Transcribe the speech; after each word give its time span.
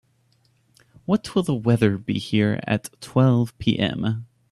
What 1.05 1.35
will 1.35 1.43
the 1.43 1.53
weather 1.53 1.95
be 1.99 2.17
here 2.17 2.59
at 2.65 2.89
twelve 3.01 3.55
P.m.? 3.59 4.25